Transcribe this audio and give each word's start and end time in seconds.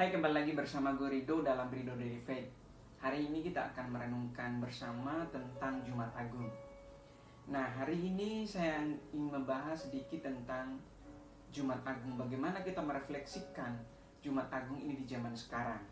Hai 0.00 0.08
kembali 0.08 0.32
lagi 0.32 0.56
bersama 0.56 0.96
gue 0.96 1.12
Rido 1.12 1.44
dalam 1.44 1.68
Rido 1.68 1.92
Daily 1.92 2.24
Faith. 2.24 2.48
Hari 3.04 3.28
ini 3.28 3.44
kita 3.44 3.68
akan 3.68 3.92
merenungkan 3.92 4.56
bersama 4.56 5.28
tentang 5.28 5.84
Jumat 5.84 6.08
Agung. 6.16 6.48
Nah 7.52 7.68
hari 7.68 8.08
ini 8.08 8.40
saya 8.40 8.80
ingin 9.12 9.28
membahas 9.28 9.76
sedikit 9.76 10.24
tentang 10.24 10.80
Jumat 11.52 11.84
Agung. 11.84 12.16
Bagaimana 12.16 12.64
kita 12.64 12.80
merefleksikan 12.80 13.76
Jumat 14.24 14.48
Agung 14.48 14.80
ini 14.80 14.96
di 14.96 15.04
zaman 15.04 15.36
sekarang? 15.36 15.84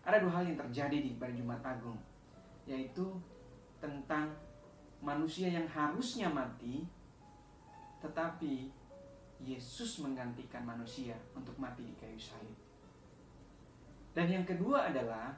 Ada 0.00 0.24
dua 0.24 0.40
hal 0.40 0.48
yang 0.48 0.56
terjadi 0.56 1.04
di 1.04 1.20
pada 1.20 1.36
Jumat 1.36 1.60
Agung 1.60 2.00
Yaitu 2.64 3.20
tentang 3.84 4.32
manusia 5.04 5.52
yang 5.52 5.68
harusnya 5.68 6.32
mati 6.32 6.88
Tetapi 8.00 8.72
Yesus 9.44 10.00
menggantikan 10.00 10.64
manusia 10.64 11.12
untuk 11.36 11.52
mati 11.60 11.84
di 11.84 11.92
kayu 12.00 12.16
salib 12.16 12.71
dan 14.12 14.26
yang 14.28 14.44
kedua 14.44 14.92
adalah 14.92 15.32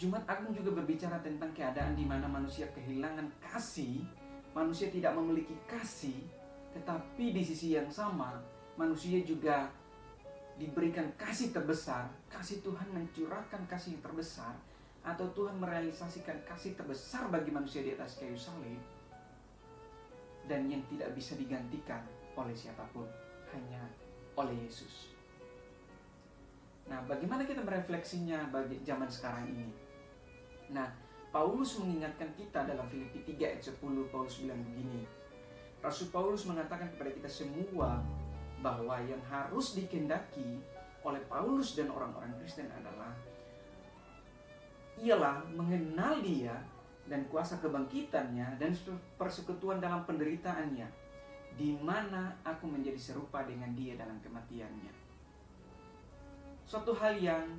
Jumat 0.00 0.24
Agung 0.26 0.56
juga 0.56 0.80
berbicara 0.80 1.20
tentang 1.20 1.52
keadaan 1.52 1.92
di 1.92 2.08
mana 2.08 2.24
manusia 2.24 2.64
kehilangan 2.72 3.28
kasih, 3.44 4.00
manusia 4.56 4.88
tidak 4.88 5.12
memiliki 5.12 5.52
kasih, 5.68 6.16
tetapi 6.72 7.36
di 7.36 7.42
sisi 7.44 7.76
yang 7.76 7.92
sama 7.92 8.40
manusia 8.80 9.20
juga 9.20 9.68
diberikan 10.56 11.12
kasih 11.20 11.52
terbesar, 11.52 12.08
kasih 12.32 12.64
Tuhan 12.64 12.88
mencurahkan 12.96 13.68
kasih 13.68 14.00
yang 14.00 14.02
terbesar 14.02 14.56
atau 15.04 15.28
Tuhan 15.36 15.60
merealisasikan 15.60 16.44
kasih 16.48 16.76
terbesar 16.76 17.28
bagi 17.28 17.52
manusia 17.52 17.84
di 17.84 17.92
atas 17.92 18.20
kayu 18.20 18.36
salib 18.36 18.80
dan 20.48 20.64
yang 20.68 20.80
tidak 20.88 21.12
bisa 21.12 21.36
digantikan 21.36 22.02
oleh 22.34 22.56
siapa 22.56 22.88
pun, 22.90 23.04
hanya 23.52 23.84
oleh 24.34 24.56
Yesus. 24.64 25.19
Nah, 26.90 26.98
bagaimana 27.06 27.46
kita 27.46 27.62
merefleksinya 27.62 28.50
bagi 28.50 28.82
zaman 28.82 29.06
sekarang 29.06 29.46
ini? 29.46 29.70
Nah, 30.74 30.90
Paulus 31.30 31.78
mengingatkan 31.78 32.34
kita 32.34 32.66
dalam 32.66 32.90
Filipi 32.90 33.22
3 33.22 33.54
ayat 33.54 33.62
10, 33.62 33.78
Paulus 34.10 34.42
bilang 34.42 34.58
begini. 34.66 35.06
Rasul 35.78 36.10
Paulus 36.10 36.44
mengatakan 36.50 36.90
kepada 36.92 37.14
kita 37.14 37.30
semua 37.30 38.02
bahwa 38.60 38.98
yang 39.00 39.22
harus 39.30 39.78
dikendaki 39.78 40.60
oleh 41.00 41.22
Paulus 41.24 41.78
dan 41.78 41.88
orang-orang 41.88 42.36
Kristen 42.42 42.68
adalah 42.68 43.16
ialah 45.00 45.40
mengenal 45.56 46.20
dia 46.20 46.52
dan 47.08 47.24
kuasa 47.32 47.56
kebangkitannya 47.56 48.60
dan 48.60 48.76
persekutuan 49.16 49.80
dalam 49.80 50.04
penderitaannya 50.04 50.84
di 51.56 51.72
mana 51.80 52.36
aku 52.44 52.68
menjadi 52.68 53.00
serupa 53.00 53.40
dengan 53.48 53.72
dia 53.72 53.96
dalam 53.96 54.20
kematiannya 54.20 54.99
suatu 56.70 56.94
hal 56.94 57.18
yang 57.18 57.50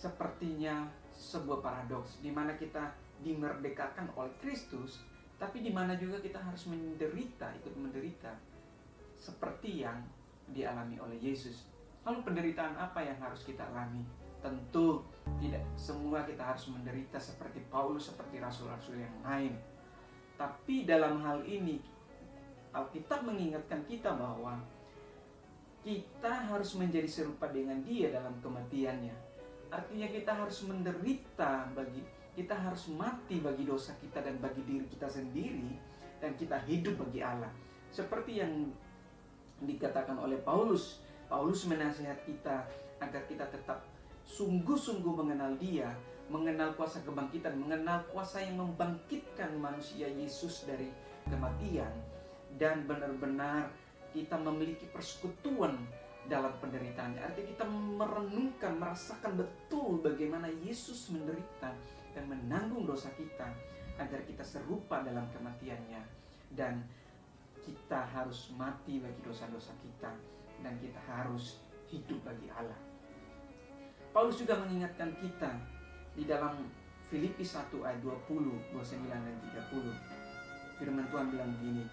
sepertinya 0.00 0.88
sebuah 1.12 1.60
paradoks 1.60 2.16
di 2.24 2.32
mana 2.32 2.56
kita 2.56 2.88
dimerdekakan 3.20 4.08
oleh 4.16 4.32
Kristus 4.40 5.04
tapi 5.36 5.60
di 5.60 5.68
mana 5.68 5.92
juga 6.00 6.16
kita 6.24 6.40
harus 6.40 6.64
menderita 6.64 7.52
ikut 7.60 7.76
menderita 7.76 8.32
seperti 9.20 9.84
yang 9.84 10.00
dialami 10.48 10.96
oleh 10.96 11.20
Yesus. 11.20 11.68
Lalu 12.08 12.24
penderitaan 12.24 12.80
apa 12.80 13.04
yang 13.04 13.20
harus 13.20 13.44
kita 13.44 13.68
alami? 13.68 14.00
Tentu 14.40 15.04
tidak 15.36 15.60
semua 15.76 16.24
kita 16.24 16.40
harus 16.40 16.72
menderita 16.72 17.20
seperti 17.20 17.68
Paulus 17.68 18.08
seperti 18.08 18.40
rasul-rasul 18.40 18.96
yang 18.96 19.16
lain. 19.20 19.52
Tapi 20.40 20.88
dalam 20.88 21.20
hal 21.20 21.44
ini 21.44 21.84
Alkitab 22.72 23.28
mengingatkan 23.28 23.84
kita 23.84 24.16
bahwa 24.16 24.56
kita 25.86 26.50
harus 26.50 26.74
menjadi 26.74 27.06
serupa 27.06 27.46
dengan 27.46 27.78
dia 27.86 28.10
dalam 28.10 28.34
kematiannya. 28.42 29.14
Artinya 29.70 30.10
kita 30.10 30.34
harus 30.34 30.66
menderita 30.66 31.70
bagi 31.78 32.02
kita 32.34 32.58
harus 32.58 32.90
mati 32.90 33.38
bagi 33.38 33.62
dosa 33.62 33.94
kita 34.02 34.18
dan 34.18 34.42
bagi 34.42 34.66
diri 34.66 34.82
kita 34.90 35.06
sendiri 35.06 35.78
dan 36.18 36.34
kita 36.34 36.58
hidup 36.66 37.06
bagi 37.06 37.22
Allah. 37.22 37.54
Seperti 37.94 38.42
yang 38.42 38.74
dikatakan 39.62 40.18
oleh 40.18 40.42
Paulus, 40.42 40.98
Paulus 41.30 41.62
menasihat 41.70 42.18
kita 42.26 42.66
agar 42.98 43.22
kita 43.30 43.46
tetap 43.46 43.86
sungguh-sungguh 44.26 45.14
mengenal 45.22 45.54
Dia, 45.54 45.94
mengenal 46.26 46.74
kuasa 46.74 46.98
kebangkitan, 47.06 47.54
mengenal 47.62 48.02
kuasa 48.10 48.42
yang 48.42 48.58
membangkitkan 48.58 49.54
manusia 49.54 50.10
Yesus 50.10 50.66
dari 50.66 50.90
kematian 51.30 51.94
dan 52.58 52.84
benar-benar 52.90 53.70
kita 54.12 54.36
memiliki 54.38 54.86
persekutuan 54.90 55.74
dalam 56.26 56.52
penderitaannya. 56.58 57.22
Artinya 57.22 57.48
kita 57.54 57.66
merenungkan, 57.70 58.72
merasakan 58.78 59.38
betul 59.38 60.02
bagaimana 60.02 60.50
Yesus 60.50 61.10
menderita 61.14 61.70
dan 62.12 62.24
menanggung 62.26 62.84
dosa 62.84 63.10
kita 63.14 63.46
agar 63.96 64.20
kita 64.26 64.44
serupa 64.44 65.00
dalam 65.00 65.24
kematiannya 65.32 66.02
dan 66.52 66.84
kita 67.64 68.06
harus 68.14 68.54
mati 68.54 69.02
bagi 69.02 69.20
dosa-dosa 69.26 69.74
kita 69.82 70.10
dan 70.62 70.74
kita 70.78 71.00
harus 71.10 71.58
hidup 71.90 72.22
bagi 72.22 72.50
Allah. 72.52 72.78
Paulus 74.14 74.40
juga 74.40 74.56
mengingatkan 74.56 75.12
kita 75.20 75.50
di 76.16 76.24
dalam 76.24 76.64
Filipi 77.06 77.44
1 77.44 77.70
ayat 77.86 78.00
20, 78.02 78.74
29 78.74 79.12
dan 79.12 79.36
30. 79.70 80.80
Firman 80.80 81.06
Tuhan 81.08 81.26
bilang 81.30 81.50
begini, 81.60 81.84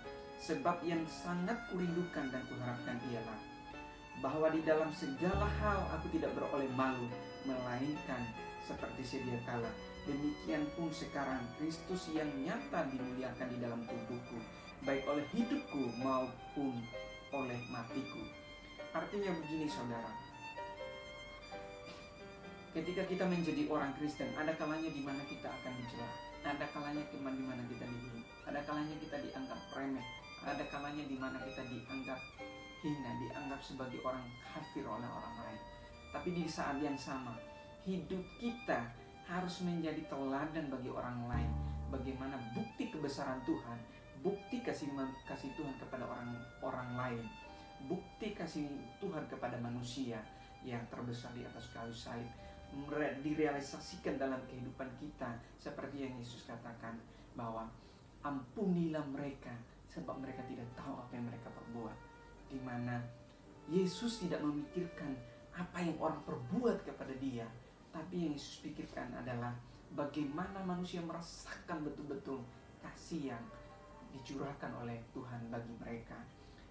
Sebab 0.44 0.84
yang 0.84 1.00
sangat 1.08 1.56
kurindukan 1.72 2.28
dan 2.28 2.44
kuharapkan 2.52 3.00
ialah 3.08 3.40
bahwa 4.20 4.52
di 4.52 4.60
dalam 4.68 4.92
segala 4.92 5.48
hal 5.64 5.88
aku 5.96 6.12
tidak 6.14 6.36
beroleh 6.36 6.68
malu, 6.76 7.08
melainkan 7.48 8.28
seperti 8.68 9.02
sedia 9.04 9.40
kala. 9.48 9.72
Demikian 10.04 10.68
pun 10.76 10.92
sekarang 10.92 11.40
Kristus 11.56 12.12
yang 12.12 12.28
nyata 12.44 12.92
dimuliakan 12.92 13.48
di 13.56 13.58
dalam 13.64 13.88
tubuhku, 13.88 14.40
baik 14.84 15.08
oleh 15.08 15.24
hidupku 15.32 15.96
maupun 16.04 16.76
oleh 17.32 17.60
matiku. 17.72 18.24
Artinya 18.92 19.32
begini 19.32 19.66
saudara, 19.72 20.12
ketika 22.76 23.08
kita 23.08 23.26
menjadi 23.32 23.64
orang 23.72 23.96
Kristen, 23.96 24.28
ada 24.36 24.52
kalanya 24.60 24.92
di 24.92 25.02
mana 25.02 25.24
kita 25.24 25.48
akan 25.50 25.72
dicela, 25.82 26.10
ada 26.44 26.66
kalanya 26.76 27.04
di 27.08 27.18
mana 27.24 27.64
kita 27.72 27.88
dibully, 27.88 28.22
ada 28.44 28.60
kalanya 28.68 28.96
kita 29.00 29.18
dianggap 29.24 29.60
remeh, 29.72 30.08
ada 30.44 30.64
kalanya 30.68 31.06
di 31.08 31.18
mana 31.18 31.40
kita 31.42 31.64
dianggap 31.68 32.20
hina, 32.84 33.12
dianggap 33.20 33.60
sebagai 33.64 34.00
orang 34.04 34.28
kafir 34.44 34.84
oleh 34.84 35.08
orang 35.08 35.36
lain. 35.40 35.62
Tapi 36.12 36.30
di 36.36 36.46
saat 36.46 36.78
yang 36.84 37.00
sama, 37.00 37.34
hidup 37.88 38.22
kita 38.38 38.92
harus 39.26 39.64
menjadi 39.64 40.04
teladan 40.12 40.68
bagi 40.70 40.92
orang 40.92 41.20
lain. 41.32 41.52
Bagaimana 41.90 42.36
bukti 42.54 42.92
kebesaran 42.92 43.42
Tuhan, 43.48 43.80
bukti 44.22 44.62
kasih 44.62 44.92
kasih 45.26 45.52
Tuhan 45.56 45.76
kepada 45.80 46.06
orang 46.06 46.36
orang 46.62 46.90
lain, 46.98 47.24
bukti 47.88 48.36
kasih 48.36 48.68
Tuhan 49.00 49.26
kepada 49.30 49.56
manusia 49.62 50.20
yang 50.64 50.82
terbesar 50.88 51.36
di 51.36 51.44
atas 51.44 51.70
kayu 51.76 51.92
salib 51.92 52.28
direalisasikan 53.22 54.18
dalam 54.18 54.42
kehidupan 54.50 54.90
kita 54.98 55.38
seperti 55.62 56.10
yang 56.10 56.14
Yesus 56.18 56.50
katakan 56.50 56.98
bahwa 57.38 57.70
ampunilah 58.26 59.04
mereka 59.14 59.54
sebab 59.94 60.18
mereka 60.18 60.42
tidak 60.50 60.66
tahu 60.74 60.98
apa 60.98 61.12
yang 61.14 61.30
mereka 61.30 61.54
perbuat. 61.54 61.98
Di 62.50 62.60
mana 62.66 62.98
Yesus 63.70 64.26
tidak 64.26 64.42
memikirkan 64.42 65.14
apa 65.54 65.78
yang 65.86 65.96
orang 66.02 66.20
perbuat 66.26 66.82
kepada 66.82 67.14
dia, 67.22 67.46
tapi 67.94 68.26
yang 68.26 68.34
Yesus 68.34 68.66
pikirkan 68.66 69.14
adalah 69.14 69.54
bagaimana 69.94 70.66
manusia 70.66 71.00
merasakan 71.06 71.86
betul-betul 71.86 72.42
kasih 72.82 73.38
yang 73.38 73.44
dicurahkan 74.14 74.74
oleh 74.82 74.98
Tuhan 75.14 75.54
bagi 75.54 75.74
mereka. 75.78 76.18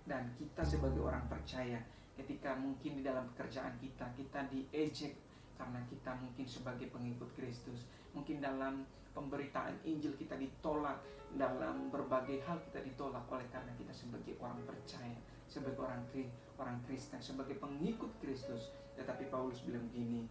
Dan 0.03 0.35
kita 0.35 0.67
sebagai 0.67 0.99
orang 0.99 1.23
percaya, 1.31 1.79
ketika 2.19 2.59
mungkin 2.59 2.99
di 2.99 3.03
dalam 3.07 3.31
pekerjaan 3.35 3.79
kita, 3.79 4.11
kita 4.19 4.51
diejek 4.51 5.15
karena 5.55 5.79
kita 5.87 6.11
mungkin 6.19 6.47
sebagai 6.47 6.91
pengikut 6.91 7.31
Kristus, 7.39 7.87
mungkin 8.11 8.43
dalam 8.43 8.83
pemberitaan 9.13 9.77
Injil 9.85 10.17
kita 10.17 10.37
ditolak 10.37 11.01
dalam 11.33 11.89
berbagai 11.89 12.45
hal 12.45 12.61
kita 12.69 12.85
ditolak 12.85 13.25
oleh 13.33 13.49
karena 13.49 13.73
kita 13.77 13.93
sebagai 13.93 14.37
orang 14.41 14.61
percaya 14.69 15.17
sebagai 15.49 15.81
orang 15.81 16.05
orang 16.57 16.79
Kristen 16.89 17.21
sebagai 17.21 17.57
pengikut 17.61 18.09
Kristus. 18.21 18.73
Tetapi 18.93 19.33
Paulus 19.33 19.65
bilang 19.65 19.89
gini 19.93 20.29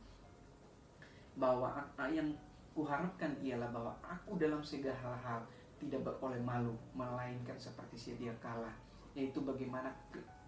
bahwa 1.38 1.90
yang 2.12 2.30
kuharapkan 2.76 3.36
ialah 3.40 3.72
bahwa 3.72 3.94
aku 4.04 4.36
dalam 4.40 4.62
segala 4.64 4.96
hal-hal 5.00 5.42
tidak 5.80 6.06
beroleh 6.06 6.40
malu 6.44 6.76
melainkan 6.94 7.58
seperti 7.58 7.98
sedia 7.98 8.32
kalah 8.38 8.74
yaitu 9.18 9.42
bagaimana 9.44 9.92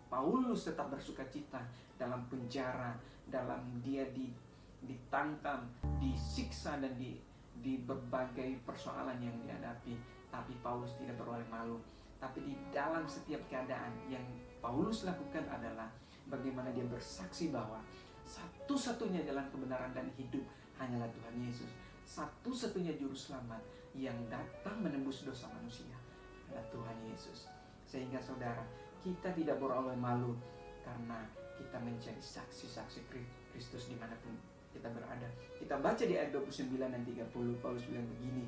Paulus 0.08 0.70
tetap 0.70 0.94
bersuka 0.94 1.26
cita 1.34 1.60
dalam 1.98 2.24
penjara 2.30 2.96
dalam 3.28 3.60
dia 3.82 4.06
di 4.14 4.30
ditangkap 4.84 5.64
disiksa 5.98 6.78
dan 6.78 6.94
di 7.00 7.16
di 7.62 7.82
berbagai 7.84 8.64
persoalan 8.66 9.20
yang 9.22 9.36
dihadapi, 9.44 9.94
tapi 10.34 10.54
Paulus 10.66 10.98
tidak 10.98 11.20
beroleh 11.22 11.46
malu. 11.52 11.78
Tapi 12.18 12.40
di 12.42 12.56
dalam 12.72 13.04
setiap 13.04 13.44
keadaan 13.52 13.92
yang 14.08 14.24
Paulus 14.64 15.04
lakukan 15.04 15.44
adalah 15.52 15.92
bagaimana 16.32 16.72
dia 16.72 16.88
bersaksi 16.88 17.52
bahwa 17.52 17.84
Satu-satunya 18.24 19.28
jalan 19.28 19.44
kebenaran 19.52 19.92
dan 19.92 20.08
hidup 20.16 20.48
hanyalah 20.80 21.12
Tuhan 21.12 21.36
Yesus. 21.44 21.68
Satu-satunya 22.08 22.96
juru 22.96 23.12
selamat 23.12 23.60
yang 23.92 24.16
datang 24.32 24.80
menembus 24.80 25.28
dosa 25.28 25.52
manusia 25.52 25.92
adalah 26.48 26.64
Tuhan 26.72 26.98
Yesus. 27.04 27.52
Sehingga 27.84 28.24
saudara, 28.24 28.64
kita 29.04 29.36
tidak 29.36 29.60
beroleh 29.60 30.00
malu 30.00 30.40
karena 30.88 31.28
kita 31.60 31.78
menjadi 31.84 32.20
saksi-saksi 32.20 33.06
Kristus 33.54 33.92
di 33.92 34.00
mana 34.00 34.16
pun 34.24 34.34
kita 34.74 34.90
berada. 34.90 35.30
Kita 35.56 35.78
baca 35.78 36.04
di 36.04 36.18
ayat 36.18 36.34
29 36.34 36.76
dan 36.82 37.02
30, 37.06 37.62
Paulus 37.62 37.86
bilang 37.88 38.10
begini, 38.18 38.44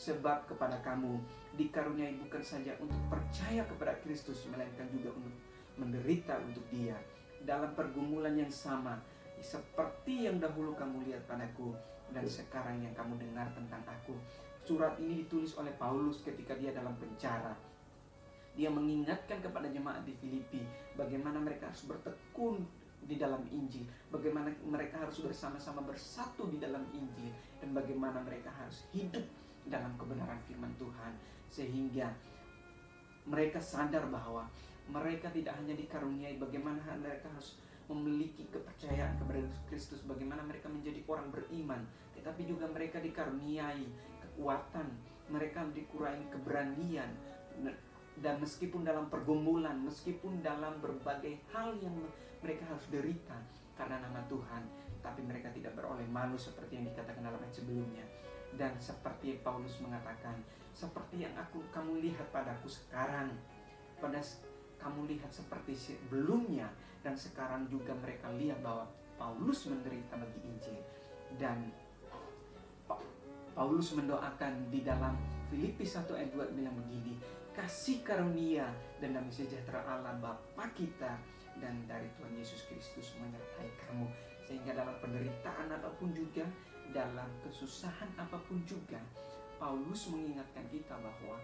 Sebab 0.00 0.48
kepada 0.48 0.80
kamu 0.80 1.20
dikaruniai 1.60 2.16
bukan 2.24 2.40
saja 2.40 2.72
untuk 2.80 2.96
percaya 3.12 3.60
kepada 3.68 3.92
Kristus, 4.00 4.48
melainkan 4.48 4.88
juga 4.88 5.12
untuk 5.12 5.34
menderita 5.76 6.40
untuk 6.40 6.64
dia. 6.72 6.96
Dalam 7.44 7.76
pergumulan 7.76 8.32
yang 8.32 8.48
sama, 8.48 8.96
seperti 9.40 10.24
yang 10.24 10.40
dahulu 10.40 10.72
kamu 10.72 11.04
lihat 11.04 11.24
padaku, 11.28 11.76
dan 12.16 12.24
sekarang 12.24 12.80
yang 12.80 12.96
kamu 12.96 13.20
dengar 13.20 13.48
tentang 13.52 13.84
aku. 13.84 14.16
Surat 14.64 14.96
ini 15.00 15.24
ditulis 15.24 15.52
oleh 15.60 15.72
Paulus 15.76 16.24
ketika 16.24 16.56
dia 16.56 16.72
dalam 16.72 16.96
penjara. 16.96 17.52
Dia 18.56 18.68
mengingatkan 18.72 19.40
kepada 19.40 19.68
jemaat 19.68 20.04
di 20.04 20.16
Filipi 20.16 20.64
bagaimana 20.98 21.38
mereka 21.38 21.70
harus 21.70 21.86
bertekun 21.86 22.66
di 23.04 23.16
dalam 23.16 23.42
Injil, 23.50 23.84
bagaimana 24.12 24.52
mereka 24.64 25.02
harus 25.02 25.20
bersama-sama 25.24 25.82
bersatu 25.84 26.46
di 26.48 26.60
dalam 26.60 26.84
Injil, 26.92 27.32
dan 27.58 27.72
bagaimana 27.74 28.20
mereka 28.22 28.52
harus 28.54 28.86
hidup 28.92 29.24
dalam 29.66 29.96
kebenaran 29.96 30.38
firman 30.46 30.72
Tuhan. 30.76 31.12
Sehingga 31.50 32.14
mereka 33.26 33.58
sadar 33.58 34.06
bahwa 34.08 34.46
mereka 34.90 35.30
tidak 35.30 35.54
hanya 35.58 35.74
dikaruniai 35.76 36.38
bagaimana 36.40 36.82
mereka 36.98 37.30
harus 37.30 37.58
memiliki 37.90 38.46
kepercayaan 38.54 39.18
kepada 39.18 39.42
Kristus 39.66 40.06
bagaimana 40.06 40.46
mereka 40.46 40.70
menjadi 40.70 41.02
orang 41.10 41.34
beriman 41.34 41.82
tetapi 42.14 42.46
juga 42.46 42.70
mereka 42.70 43.02
dikaruniai 43.02 43.82
kekuatan 44.22 44.86
mereka 45.30 45.64
dikurangi 45.70 46.26
keberanian. 46.28 47.10
Dan 48.20 48.36
meskipun 48.42 48.84
dalam 48.84 49.08
pergumulan 49.08 49.80
meskipun 49.80 50.44
dalam 50.44 50.76
berbagai 50.84 51.40
hal 51.54 51.72
yang 51.80 51.96
mereka 52.40 52.64
harus 52.68 52.86
derita 52.88 53.36
karena 53.76 54.00
nama 54.00 54.20
Tuhan 54.28 54.62
tapi 55.00 55.24
mereka 55.24 55.48
tidak 55.52 55.72
beroleh 55.76 56.04
malu 56.08 56.36
seperti 56.36 56.76
yang 56.76 56.86
dikatakan 56.92 57.24
dalam 57.24 57.40
ayat 57.40 57.56
sebelumnya. 57.56 58.04
Dan 58.52 58.76
seperti 58.76 59.40
Paulus 59.40 59.80
mengatakan 59.80 60.36
seperti 60.76 61.24
yang 61.24 61.32
aku 61.38 61.64
kamu 61.72 62.02
lihat 62.04 62.28
padaku 62.34 62.68
sekarang 62.68 63.32
pada 64.00 64.20
kamu 64.80 65.12
lihat 65.16 65.30
seperti 65.32 65.76
sebelumnya 65.76 66.68
dan 67.00 67.16
sekarang 67.16 67.68
juga 67.68 67.92
mereka 67.96 68.32
lihat 68.36 68.60
bahwa 68.60 68.88
Paulus 69.16 69.68
menderita 69.68 70.16
bagi 70.16 70.40
Injil. 70.44 70.80
Dan 71.36 71.70
Paulus 73.54 73.92
mendoakan 73.92 74.72
di 74.72 74.80
dalam 74.80 75.16
Filipi 75.52 75.84
1 75.84 76.06
ayat 76.16 76.30
2 76.32 76.56
bilang 76.56 76.76
begini 76.76 77.18
kasih 77.50 78.00
karunia 78.06 78.70
dan 79.02 79.18
damai 79.18 79.34
sejahtera 79.34 79.82
Allah 79.84 80.16
Bapa 80.16 80.70
kita 80.72 81.18
dan 81.60 81.84
dari 81.86 82.08
Tuhan 82.18 82.34
Yesus 82.34 82.66
Kristus 82.66 83.14
menyertai 83.20 83.70
kamu 83.86 84.08
sehingga 84.48 84.74
dalam 84.74 84.96
penderitaan 84.98 85.70
apa 85.70 85.92
pun 86.00 86.10
juga 86.10 86.42
dalam 86.90 87.30
kesusahan 87.46 88.10
apa 88.18 88.36
pun 88.44 88.58
juga, 88.66 88.98
Paulus 89.56 90.10
mengingatkan 90.10 90.66
kita 90.68 90.98
bahwa 90.98 91.38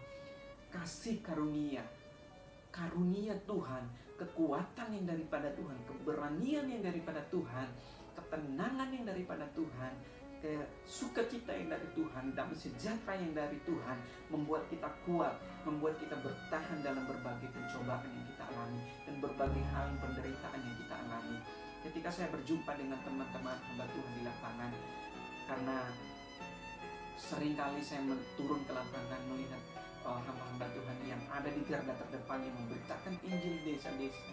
kasih 0.75 1.23
karunia, 1.23 1.87
karunia 2.75 3.39
Tuhan, 3.47 3.87
kekuatan 4.19 4.89
yang 4.91 5.07
daripada 5.07 5.49
Tuhan, 5.55 5.79
keberanian 5.87 6.67
yang 6.67 6.83
daripada 6.83 7.23
Tuhan, 7.31 7.69
ketenangan 8.19 8.91
yang 8.91 9.07
daripada 9.07 9.47
Tuhan, 9.55 9.93
ke 10.41 10.53
sukacita 10.87 11.53
yang 11.53 11.73
dari 11.73 11.89
Tuhan, 11.97 12.33
damai 12.37 12.55
sejahtera 12.55 13.15
yang 13.19 13.33
dari 13.35 13.59
Tuhan, 13.67 13.99
membuat 14.31 14.69
kita 14.71 14.89
kuat, 15.09 15.35
membuat 15.67 15.97
kita 15.99 16.17
bertahan 16.23 16.79
dalam 16.85 17.05
berbagai 17.09 17.49
pencobaan 17.51 18.07
yang 18.07 18.27
kita 18.31 18.45
alami 18.55 18.81
dan 19.09 19.15
berbagai 19.19 19.65
hal 19.75 19.87
penderitaan 19.99 20.61
yang 20.61 20.77
kita 20.79 20.95
alami. 20.95 21.39
Ketika 21.87 22.09
saya 22.11 22.29
berjumpa 22.35 22.73
dengan 22.79 22.99
teman-teman 23.07 23.57
hamba 23.59 23.87
Tuhan 23.91 24.13
di 24.19 24.23
lapangan, 24.27 24.71
karena 25.47 25.77
sering 27.17 27.55
kali 27.59 27.83
saya 27.83 28.07
turun 28.39 28.61
ke 28.67 28.73
lapangan 28.75 29.21
melihat 29.27 29.63
uh, 30.07 30.21
hamba-hamba 30.23 30.67
Tuhan 30.71 30.86
yang 30.86 30.86
ada 31.37 31.53
di 31.53 31.63
garda 31.69 31.93
terdepan 32.01 32.41
yang 32.41 32.57
memberitakan 32.65 33.13
Injil 33.21 33.61
desa-desa 33.61 34.25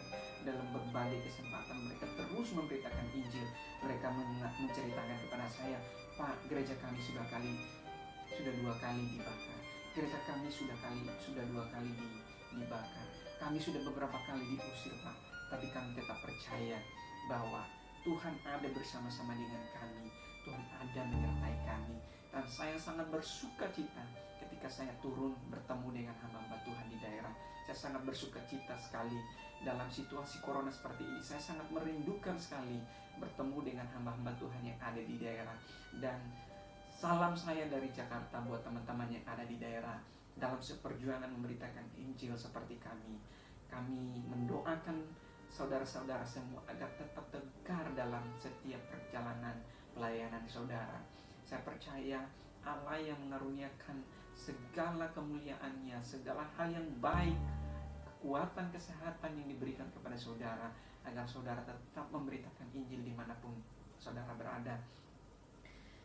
dalam 0.47 0.63
berbagai 0.71 1.19
kesempatan. 1.27 1.83
Mereka 1.91 2.07
terus 2.15 2.49
memberitakan 2.55 3.05
Injil. 3.11 3.47
Mereka 3.83 4.07
menceritakan 4.63 5.17
kepada 5.27 5.45
saya 5.51 5.77
Pak 6.15 6.47
gereja 6.47 6.71
kami 6.79 6.99
sudah 7.03 7.25
kali 7.27 7.59
sudah 8.31 8.53
dua 8.63 8.73
kali 8.79 9.03
dibakar. 9.19 9.59
Gereja 9.91 10.19
kami 10.23 10.47
sudah 10.47 10.77
kali 10.79 11.03
sudah 11.19 11.43
dua 11.51 11.63
kali 11.75 11.91
dibakar. 12.55 13.07
Kami 13.43 13.57
sudah 13.59 13.81
beberapa 13.83 14.17
kali 14.23 14.55
diusir 14.55 14.95
Pak. 15.03 15.17
Tapi 15.51 15.67
kami 15.75 15.89
tetap 15.99 16.17
percaya 16.23 16.79
bahwa 17.27 17.67
Tuhan 18.07 18.35
ada 18.47 18.67
bersama-sama 18.71 19.35
dengan 19.35 19.63
kami. 19.75 20.07
Tuhan 20.47 20.63
ada 20.79 21.01
menyertai 21.11 21.55
kami. 21.67 21.97
Dan 22.31 22.45
saya 22.47 22.79
sangat 22.79 23.11
bersuka 23.11 23.67
cita 23.75 24.01
ketika 24.63 24.79
saya 24.79 24.95
turun 25.03 25.35
bertemu 25.51 25.91
dengan 25.91 26.15
hamba-hamba 26.23 26.55
Tuhan 26.63 26.87
di 26.87 26.95
daerah. 27.03 27.35
Saya 27.67 27.75
sangat 27.75 28.07
bersuka 28.07 28.39
cita 28.47 28.79
sekali 28.79 29.19
dalam 29.59 29.91
situasi 29.91 30.39
corona 30.39 30.71
seperti 30.71 31.03
ini. 31.03 31.19
Saya 31.19 31.43
sangat 31.43 31.67
merindukan 31.67 32.39
sekali 32.39 32.79
bertemu 33.19 33.59
dengan 33.59 33.83
hamba-hamba 33.91 34.31
Tuhan 34.39 34.63
yang 34.63 34.79
ada 34.79 35.03
di 35.03 35.19
daerah 35.19 35.51
dan 35.99 36.15
salam 36.95 37.35
saya 37.35 37.67
dari 37.67 37.91
Jakarta 37.91 38.39
buat 38.47 38.63
teman-teman 38.63 39.11
yang 39.11 39.27
ada 39.27 39.43
di 39.43 39.59
daerah 39.59 39.99
dalam 40.39 40.63
seperjuangan 40.63 41.27
memberitakan 41.27 41.83
Injil 41.99 42.31
seperti 42.39 42.79
kami. 42.79 43.19
Kami 43.67 44.23
mendoakan 44.31 45.03
saudara-saudara 45.51 46.23
semua 46.23 46.63
agar 46.71 46.87
tetap 46.95 47.27
tegar 47.35 47.83
dalam 47.99 48.23
setiap 48.39 48.79
perjalanan 48.87 49.59
pelayanan 49.91 50.47
saudara. 50.47 51.03
Saya 51.43 51.59
percaya 51.67 52.23
Allah 52.63 52.97
yang 52.99 53.19
mengaruniakan 53.27 53.99
segala 54.33 55.07
kemuliaannya, 55.13 55.99
segala 56.01 56.47
hal 56.57 56.71
yang 56.71 56.87
baik, 57.03 57.37
kekuatan 58.07 58.71
kesehatan 58.71 59.31
yang 59.37 59.47
diberikan 59.47 59.85
kepada 59.93 60.15
saudara, 60.17 60.71
agar 61.03 61.27
saudara 61.27 61.61
tetap 61.67 62.07
memberitakan 62.09 62.67
Injil 62.71 63.03
di 63.03 63.13
mana 63.13 63.35
pun 63.43 63.53
saudara 63.99 64.31
berada. 64.35 64.79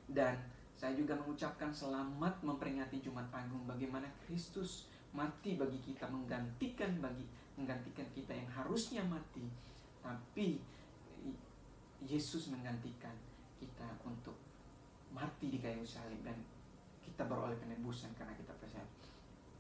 Dan 0.09 0.35
saya 0.79 0.95
juga 0.95 1.19
mengucapkan 1.19 1.75
selamat 1.75 2.39
memperingati 2.47 3.03
Jumat 3.03 3.27
Agung 3.35 3.67
bagaimana 3.67 4.07
Kristus 4.23 4.87
mati 5.11 5.59
bagi 5.59 5.83
kita 5.83 6.07
menggantikan 6.07 7.03
bagi 7.03 7.27
menggantikan 7.59 8.07
kita 8.15 8.31
yang 8.31 8.47
harusnya 8.55 9.03
mati 9.03 9.43
tapi 9.99 10.63
Yesus 12.07 12.55
menggantikan 12.55 13.11
kita 13.59 13.91
untuk 14.07 14.39
mati 15.11 15.51
di 15.51 15.58
kayu 15.69 15.85
salib 15.85 16.17
dan 16.25 16.33
kita 17.05 17.29
beroleh 17.29 17.61
penebusan 17.61 18.09
karena 18.17 18.33
kita 18.33 18.57
percaya 18.57 18.89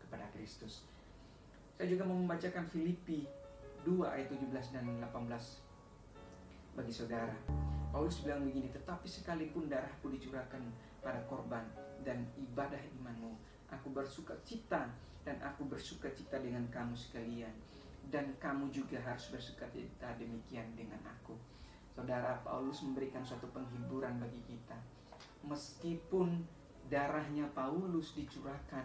kepada 0.00 0.24
Kristus. 0.32 0.88
Saya 1.76 1.92
juga 1.92 2.08
mau 2.08 2.16
membacakan 2.16 2.64
Filipi 2.64 3.28
2 3.84 4.08
ayat 4.08 4.32
17 4.32 4.48
dan 4.72 4.88
18 4.88 5.04
bagi 6.80 6.92
saudara. 6.96 7.36
Paulus 7.92 8.24
bilang 8.24 8.48
begini, 8.48 8.72
tetapi 8.72 9.04
sekalipun 9.04 9.68
darahku 9.68 10.08
dicurahkan 10.08 10.64
pada 11.04 11.20
korban 11.28 11.68
dan 12.00 12.24
ibadah 12.40 12.80
imanmu, 13.00 13.36
aku 13.68 13.92
bersuka 13.92 14.32
cita 14.48 14.88
dan 15.28 15.36
aku 15.44 15.68
bersuka 15.68 16.08
cita 16.16 16.40
dengan 16.40 16.64
kamu 16.72 16.96
sekalian 16.96 17.52
dan 18.08 18.32
kamu 18.40 18.72
juga 18.72 18.96
harus 19.04 19.28
bersuka 19.28 19.68
cita 19.68 20.16
demikian 20.16 20.72
dengan 20.72 21.04
aku 21.04 21.36
Saudara 21.98 22.38
Paulus 22.46 22.78
memberikan 22.86 23.26
suatu 23.26 23.50
penghiburan 23.50 24.22
bagi 24.22 24.38
kita. 24.46 24.78
Meskipun 25.48 26.44
darahnya 26.92 27.48
Paulus 27.56 28.12
dicurahkan 28.12 28.84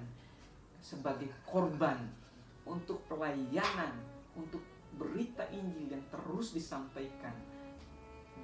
sebagai 0.79 1.27
korban 1.43 1.99
untuk 2.63 3.03
pelayanan, 3.11 3.99
untuk 4.39 4.63
berita 4.95 5.43
Injil 5.51 5.91
yang 5.91 6.05
terus 6.07 6.55
disampaikan 6.55 7.35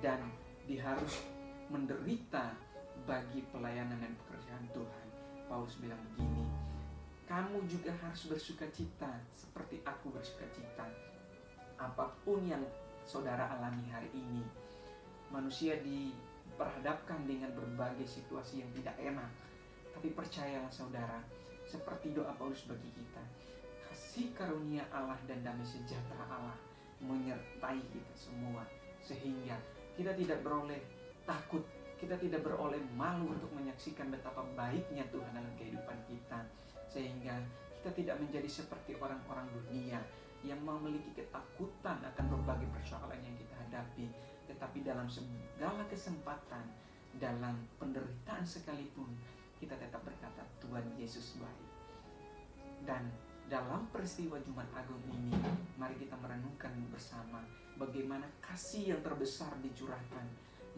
dan 0.03 0.19
dia 0.67 0.83
harus 0.83 1.23
menderita 1.71 2.55
bagi 3.07 3.45
pelayanan 3.51 3.99
dan 3.99 4.13
pekerjaan 4.25 4.65
Tuhan. 4.75 5.05
Paulus 5.49 5.79
bilang 5.81 5.97
begini, 6.13 6.45
kamu 7.25 7.65
juga 7.65 7.89
harus 8.05 8.29
bersuka 8.29 8.69
cita 8.69 9.09
seperti 9.33 9.81
aku 9.87 10.13
bersuka 10.13 10.45
cita. 10.53 10.85
Apa 11.79 12.11
pun 12.21 12.43
yang 12.45 12.61
saudara 13.09 13.49
alami 13.57 13.89
hari 13.89 14.13
ini. 14.13 14.45
Manusia 15.29 15.77
diperhadapkan 16.59 17.23
dengan 17.23 17.55
berbagai 17.55 18.03
situasi 18.03 18.59
yang 18.59 18.67
tidak 18.75 18.91
enak. 18.99 19.31
Tapi 19.95 20.11
percayalah 20.11 20.67
saudara, 20.67 21.23
seperti 21.63 22.11
doa 22.11 22.35
Paulus 22.35 22.67
bagi 22.67 22.91
kita. 22.91 23.23
Kasih 23.87 24.35
karunia 24.35 24.83
Allah 24.91 25.15
dan 25.23 25.39
damai 25.39 25.63
sejahtera 25.63 26.27
Allah 26.27 26.59
menyertai 26.99 27.79
kita 27.95 28.11
semua. 28.11 28.67
Sehingga 28.99 29.55
kita 29.95 30.11
tidak 30.19 30.43
beroleh 30.43 30.83
takut 31.23 31.63
kita 31.95 32.15
tidak 32.19 32.43
beroleh 32.43 32.79
malu 32.95 33.35
untuk 33.35 33.51
menyaksikan 33.55 34.07
betapa 34.11 34.43
baiknya 34.55 35.03
Tuhan 35.11 35.35
dalam 35.35 35.51
kehidupan 35.59 35.99
kita 36.07 36.47
sehingga 36.87 37.35
kita 37.79 37.91
tidak 37.91 38.15
menjadi 38.23 38.47
seperti 38.47 38.95
orang-orang 38.95 39.51
dunia 39.51 39.99
yang 40.47 40.63
memiliki 40.63 41.11
ketakutan 41.11 41.99
akan 41.99 42.25
berbagai 42.31 42.71
persoalan 42.71 43.19
yang 43.19 43.35
kita 43.35 43.51
hadapi 43.67 44.07
tetapi 44.49 44.81
dalam 44.81 45.05
segala 45.05 45.85
kesempatan 45.85 46.65
dalam 47.21 47.57
penderitaan 47.77 48.45
sekalipun 48.45 49.13
kita 49.61 49.77
tetap 49.77 50.01
berkata 50.01 50.41
Tuhan 50.63 50.85
Yesus 50.97 51.37
baik. 51.37 51.67
Dan 52.85 53.11
dalam 53.49 53.85
peristiwa 53.91 54.39
Jumat 54.41 54.69
Agung 54.73 55.03
ini 55.11 55.35
mari 55.75 55.97
kita 55.99 56.15
merenungkan 56.17 56.71
bersama 56.89 57.43
bagaimana 57.77 58.25
kasih 58.41 58.95
yang 58.97 59.01
terbesar 59.05 59.51
dicurahkan. 59.61 60.25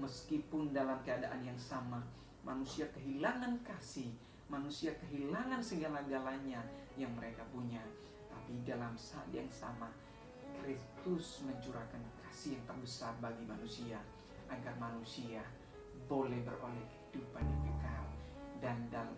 Meskipun 0.01 0.73
dalam 0.73 0.97
keadaan 1.05 1.45
yang 1.45 1.59
sama 1.59 2.01
manusia 2.41 2.89
kehilangan 2.89 3.61
kasih 3.61 4.09
manusia 4.51 4.91
kehilangan 4.99 5.63
segala-galanya 5.63 6.59
yang 6.99 7.15
mereka 7.15 7.47
punya. 7.55 7.79
Tapi 8.27 8.59
dalam 8.67 8.91
saat 8.99 9.31
yang 9.31 9.47
sama 9.47 9.87
Kristus 10.59 11.47
mencurahkan 11.47 12.01
kasih 12.27 12.59
yang 12.59 12.65
terbesar 12.67 13.15
bagi 13.23 13.47
manusia 13.47 14.03
agar 14.51 14.75
manusia 14.75 15.45
boleh 16.11 16.43
beroleh 16.43 16.83
kehidupan 17.11 17.45
yang 17.47 17.61
kekal 17.71 18.05
dan 18.59 18.77
dalam 18.91 19.15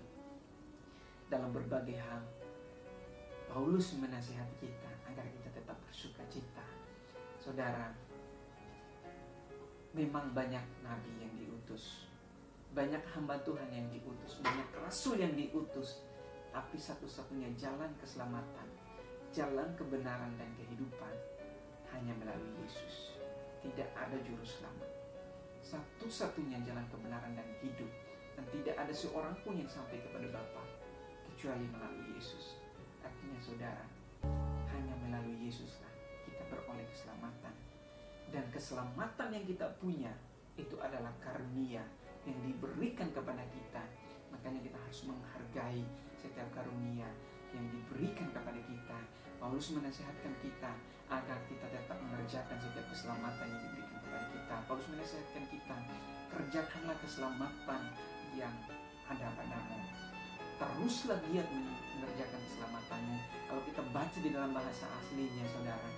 dalam 1.32 1.50
berbagai 1.50 1.98
hal. 1.98 2.22
Paulus 3.50 3.98
menasihati 3.98 4.66
kita 4.66 4.92
agar 5.10 5.26
kita 5.30 5.50
tetap 5.54 5.78
bersuka 5.86 6.26
cita. 6.30 6.66
Saudara 7.38 7.94
memang 9.94 10.34
banyak 10.34 10.66
nabi 10.82 11.12
yang 11.22 11.34
diutus 11.38 12.10
banyak 12.74 13.02
hamba 13.14 13.38
Tuhan 13.46 13.70
yang 13.70 13.86
diutus 13.94 14.42
banyak 14.42 14.66
rasul 14.82 15.22
yang 15.22 15.38
diutus 15.38 16.02
tapi 16.50 16.78
satu-satunya 16.78 17.54
jalan 17.54 17.94
keselamatan 18.02 18.66
jalan 19.34 19.66
kebenaran 19.74 20.30
dan 20.38 20.46
kehidupan 20.62 21.14
hanya 21.90 22.14
melalui 22.22 22.54
Yesus. 22.62 23.18
Tidak 23.66 23.90
ada 23.98 24.14
juru 24.22 24.46
selamat. 24.46 24.90
Satu-satunya 25.66 26.62
jalan 26.62 26.86
kebenaran 26.94 27.34
dan 27.34 27.50
hidup. 27.66 27.90
Dan 28.38 28.46
tidak 28.54 28.78
ada 28.78 28.94
seorang 28.94 29.34
pun 29.42 29.58
yang 29.58 29.70
sampai 29.70 30.02
kepada 30.06 30.26
Bapa 30.30 30.64
kecuali 31.26 31.66
melalui 31.66 32.14
Yesus. 32.14 32.62
Artinya 33.02 33.40
saudara 33.42 33.86
hanya 34.74 34.96
melalui 35.02 35.50
Yesuslah 35.50 35.90
kita 36.30 36.46
beroleh 36.50 36.86
keselamatan. 36.94 37.54
Dan 38.30 38.46
keselamatan 38.54 39.30
yang 39.34 39.46
kita 39.50 39.66
punya 39.82 40.14
itu 40.58 40.78
adalah 40.78 41.14
karunia 41.22 41.82
yang 42.26 42.38
diberikan 42.46 43.10
kepada 43.10 43.42
kita. 43.50 43.82
Makanya 44.34 44.62
kita 44.66 44.78
harus 44.78 45.02
menghargai 45.06 45.82
setiap 46.18 46.50
karunia 46.54 47.10
yang 47.54 47.66
diberikan 47.70 48.28
kepada 48.34 48.58
kita. 48.66 49.00
Paulus 49.44 49.76
menasihatkan 49.76 50.32
kita 50.40 50.72
agar 51.12 51.36
kita 51.52 51.68
tetap 51.68 52.00
mengerjakan 52.00 52.56
setiap 52.64 52.88
keselamatan 52.88 53.44
yang 53.52 53.60
diberikan 53.68 54.00
kepada 54.00 54.28
kita. 54.32 54.56
Paulus 54.72 54.88
menasihatkan 54.88 55.44
kita, 55.52 55.78
kerjakanlah 56.32 56.96
keselamatan 57.04 57.82
yang 58.40 58.56
ada 59.04 59.28
padamu. 59.36 59.84
Teruslah 60.56 61.20
giat 61.28 61.48
mengerjakan 61.52 62.40
keselamatanmu. 62.40 63.18
Kalau 63.52 63.62
kita 63.68 63.82
baca 63.92 64.18
di 64.24 64.30
dalam 64.32 64.52
bahasa 64.56 64.86
aslinya, 65.04 65.46
saudara, 65.52 65.90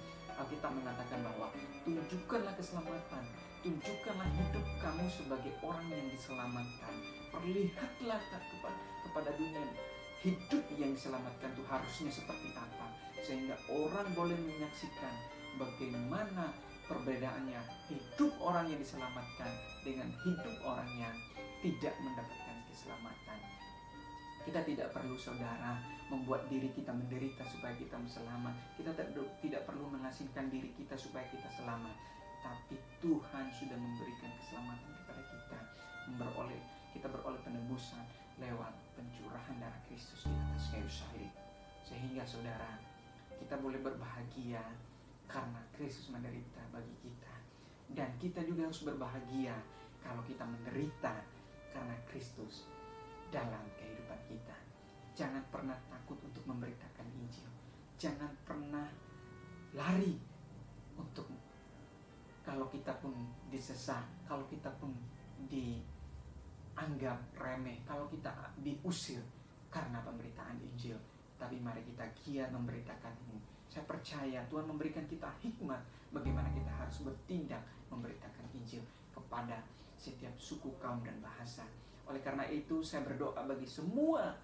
Alkitab 0.42 0.72
mengatakan 0.82 1.20
bahwa 1.22 1.48
tunjukkanlah 1.86 2.54
keselamatan, 2.58 3.24
tunjukkanlah 3.62 4.30
hidup 4.42 4.66
kamu 4.82 5.06
sebagai 5.14 5.54
orang 5.62 5.86
yang 5.94 6.10
diselamatkan. 6.10 6.94
Perlihatlah 7.30 8.22
kepada, 8.26 8.82
kepada 9.06 9.30
dunia 9.38 9.70
hidup 10.26 10.66
yang 10.82 10.98
diselamatkan 10.98 11.54
itu 11.54 11.64
harusnya 11.70 12.10
seperti 12.10 12.50
apa. 12.58 12.90
Sehingga 13.22 13.54
orang 13.70 14.10
boleh 14.18 14.34
menyaksikan 14.34 15.14
bagaimana 15.62 16.50
perbedaannya 16.90 17.62
hidup 17.94 18.34
orang 18.42 18.74
yang 18.74 18.82
diselamatkan 18.82 19.54
dengan 19.86 20.10
hidup 20.26 20.56
orang 20.66 20.90
yang 20.98 21.16
tidak 21.62 21.94
mendapatkan 22.02 22.58
keselamatan. 22.74 23.40
Kita 24.46 24.62
tidak 24.66 24.94
perlu 24.94 25.18
saudara 25.18 25.82
membuat 26.10 26.46
diri 26.50 26.70
kita 26.74 26.94
menderita 26.94 27.46
supaya 27.50 27.74
kita 27.78 27.98
selamat. 28.06 28.54
Kita 28.78 28.94
tidak 29.42 29.62
perlu 29.66 29.90
mengasingkan 29.90 30.50
diri 30.50 30.70
kita 30.78 30.94
supaya 30.98 31.26
kita 31.30 31.50
selamat. 31.54 31.94
Tapi 32.46 32.78
Tuhan 33.02 33.46
sudah 33.50 33.78
memberikan 33.78 34.30
keselamatan 34.38 34.90
kepada 35.02 35.22
kita. 35.34 35.60
Beroleh, 36.22 36.62
kita 36.94 37.10
beroleh 37.10 37.42
penebusan 37.42 38.06
lewat 38.40 38.74
pencurahan 38.96 39.56
darah 39.60 39.82
Kristus 39.88 40.28
di 40.28 40.36
atas 40.36 40.66
kayu 40.72 40.90
salib. 40.90 41.32
Sehingga 41.86 42.24
saudara, 42.26 42.80
kita 43.38 43.60
boleh 43.62 43.80
berbahagia 43.80 44.64
karena 45.30 45.62
Kristus 45.76 46.12
menderita 46.12 46.62
bagi 46.74 46.96
kita. 47.04 47.36
Dan 47.92 48.10
kita 48.18 48.42
juga 48.44 48.68
harus 48.68 48.82
berbahagia 48.82 49.56
kalau 50.02 50.22
kita 50.26 50.44
menderita 50.44 51.14
karena 51.72 51.96
Kristus 52.10 52.66
dalam 53.30 53.62
kehidupan 53.78 54.20
kita. 54.28 54.58
Jangan 55.16 55.44
pernah 55.48 55.78
takut 55.88 56.20
untuk 56.26 56.44
memberitakan 56.44 57.08
Injil. 57.16 57.48
Jangan 57.96 58.32
pernah 58.44 58.88
lari 59.76 60.20
untuk 61.00 61.28
kalau 62.46 62.70
kita 62.70 62.94
pun 63.02 63.12
disesat, 63.50 64.06
kalau 64.30 64.46
kita 64.46 64.70
pun 64.78 64.94
dianggap 66.76 67.16
remeh, 67.40 67.80
kalau 67.88 68.04
kita 68.12 68.52
diusir 68.60 69.24
karena 69.72 70.04
pemberitaan 70.04 70.60
Injil. 70.60 71.00
Tapi 71.40 71.56
mari 71.64 71.80
kita 71.88 72.04
giat 72.20 72.52
ini. 72.52 73.40
Saya 73.72 73.88
percaya 73.88 74.44
Tuhan 74.52 74.68
memberikan 74.68 75.08
kita 75.08 75.32
hikmat 75.40 75.80
bagaimana 76.12 76.52
kita 76.52 76.72
harus 76.76 77.00
bertindak 77.08 77.64
memberitakan 77.88 78.44
Injil 78.52 78.84
kepada 79.16 79.64
setiap 79.96 80.36
suku, 80.36 80.76
kaum, 80.84 81.00
dan 81.00 81.16
bahasa. 81.24 81.64
Oleh 82.12 82.20
karena 82.20 82.44
itu 82.52 82.84
saya 82.84 83.08
berdoa 83.08 83.40
bagi 83.48 83.68
semua 83.68 84.36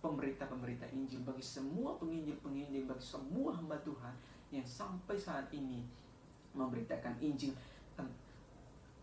pemberita-pemberita 0.00 0.88
Injil, 0.92 1.20
bagi 1.20 1.44
semua 1.44 1.96
penginjil-penginjil, 2.00 2.88
bagi 2.88 3.04
semua 3.04 3.56
hamba 3.56 3.76
Tuhan 3.84 4.12
yang 4.52 4.64
sampai 4.64 5.16
saat 5.20 5.52
ini 5.52 5.84
memberitakan 6.56 7.20
Injil. 7.20 7.52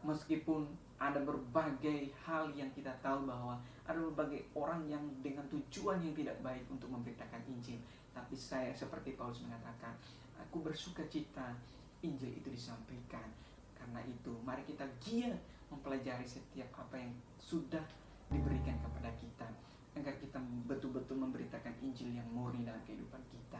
Meskipun 0.02 0.66
ada 1.02 1.22
berbagai 1.22 2.14
hal 2.26 2.54
yang 2.54 2.70
kita 2.78 2.94
tahu 3.02 3.26
bahwa 3.26 3.58
ada 3.86 3.98
berbagai 3.98 4.46
orang 4.54 4.86
yang 4.86 5.02
dengan 5.26 5.46
tujuan 5.50 5.98
yang 6.02 6.14
tidak 6.14 6.38
baik 6.46 6.62
untuk 6.70 6.94
memberitakan 6.94 7.42
Injil. 7.50 7.82
Tapi 8.14 8.38
saya 8.38 8.70
seperti 8.74 9.18
Paulus 9.18 9.42
mengatakan, 9.42 9.98
aku 10.38 10.62
bersuka 10.62 11.02
cita 11.10 11.58
Injil 12.06 12.38
itu 12.38 12.50
disampaikan. 12.54 13.26
Karena 13.74 14.02
itu, 14.06 14.34
mari 14.46 14.62
kita 14.66 14.86
giat 15.02 15.38
mempelajari 15.74 16.28
setiap 16.28 16.70
apa 16.78 17.02
yang 17.02 17.14
sudah 17.42 17.82
diberikan 18.30 18.78
kepada 18.80 19.10
kita 19.18 19.48
agar 19.98 20.16
kita 20.22 20.40
betul-betul 20.70 21.20
memberitakan 21.20 21.76
Injil 21.84 22.16
yang 22.16 22.28
murni 22.32 22.64
dalam 22.64 22.80
kehidupan 22.88 23.20
kita 23.28 23.60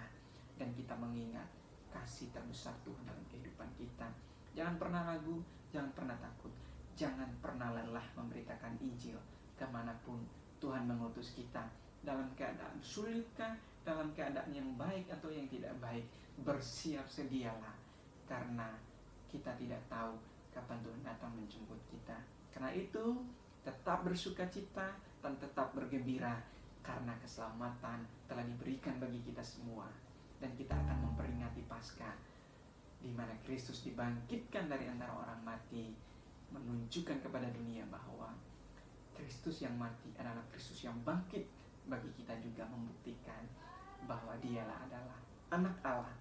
dan 0.56 0.70
kita 0.78 0.94
mengingat 0.96 1.48
kasih 1.92 2.32
terbesar 2.32 2.72
Tuhan 2.88 3.04
dalam 3.04 3.26
kehidupan 3.28 3.68
kita. 3.76 4.08
Jangan 4.56 4.80
pernah 4.80 5.02
ragu, 5.04 5.44
jangan 5.72 5.92
pernah 5.96 6.18
takut, 6.20 6.52
jangan 7.00 7.28
pernah 7.40 7.72
lelah 7.72 8.04
memberitakan 8.20 8.76
Injil 8.84 9.16
ke 9.56 9.64
mana 9.72 9.96
pun 10.04 10.20
Tuhan 10.60 10.86
mengutus 10.86 11.34
kita. 11.34 11.64
Dalam 12.02 12.28
keadaan 12.36 12.78
sulitkah, 12.82 13.56
dalam 13.88 14.12
keadaan 14.12 14.52
yang 14.52 14.68
baik 14.76 15.08
atau 15.10 15.32
yang 15.32 15.48
tidak 15.48 15.72
baik, 15.80 16.06
bersiap 16.44 17.08
sedialah. 17.08 17.74
Karena 18.28 18.74
kita 19.32 19.54
tidak 19.56 19.80
tahu 19.88 20.18
kapan 20.52 20.82
Tuhan 20.84 21.02
datang 21.06 21.32
menjemput 21.34 21.80
kita. 21.88 22.18
Karena 22.52 22.74
itu, 22.76 23.22
tetap 23.62 24.04
bersuka 24.04 24.44
cita 24.50 24.98
dan 25.22 25.34
tetap 25.38 25.72
bergembira 25.78 26.42
karena 26.82 27.14
keselamatan 27.22 28.02
telah 28.26 28.44
diberikan 28.44 28.98
bagi 28.98 29.22
kita 29.22 29.46
semua. 29.46 29.86
Dan 30.42 30.50
kita 30.58 30.74
akan 30.74 31.06
memperingati 31.06 31.62
Paskah 31.70 32.18
di 33.02 33.12
mana 33.12 33.34
Kristus 33.42 33.82
dibangkitkan 33.82 34.70
dari 34.70 34.86
antara 34.86 35.12
orang 35.18 35.42
mati 35.42 35.90
menunjukkan 36.54 37.26
kepada 37.26 37.50
dunia 37.50 37.82
bahwa 37.90 38.30
Kristus 39.18 39.66
yang 39.66 39.74
mati 39.76 40.14
adalah 40.18 40.46
Kristus 40.54 40.86
yang 40.86 40.96
bangkit 41.02 41.50
bagi 41.90 42.10
kita 42.14 42.38
juga 42.38 42.64
membuktikan 42.70 43.42
bahwa 44.06 44.38
dialah 44.38 44.78
adalah 44.86 45.20
anak 45.50 45.76
Allah 45.82 46.16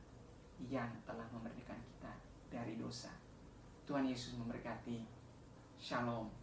yang 0.68 0.88
telah 1.04 1.25
memerdekakan 1.32 1.80
kita 1.84 2.12
dari 2.49 2.76
dosa. 2.76 3.12
Tuhan 3.84 4.08
Yesus 4.08 4.37
memberkati. 4.37 5.04
Shalom. 5.80 6.39